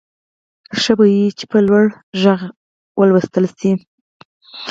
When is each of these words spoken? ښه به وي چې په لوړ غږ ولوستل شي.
ښه 0.79 0.93
به 0.97 1.05
وي 1.13 1.27
چې 1.37 1.45
په 1.51 1.57
لوړ 1.67 1.85
غږ 2.21 2.41
ولوستل 2.99 3.45
شي. 3.59 3.71